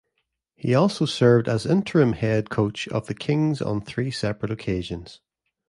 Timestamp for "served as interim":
1.05-2.13